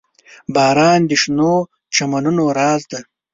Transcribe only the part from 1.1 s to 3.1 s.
شنو چمنونو راز دی.